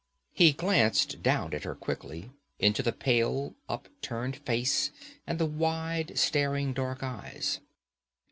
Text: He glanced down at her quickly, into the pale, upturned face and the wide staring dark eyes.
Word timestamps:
He 0.33 0.51
glanced 0.53 1.21
down 1.21 1.53
at 1.53 1.63
her 1.63 1.75
quickly, 1.75 2.31
into 2.57 2.81
the 2.81 2.91
pale, 2.91 3.53
upturned 3.69 4.37
face 4.37 4.89
and 5.27 5.37
the 5.37 5.45
wide 5.45 6.17
staring 6.17 6.73
dark 6.73 7.03
eyes. 7.03 7.59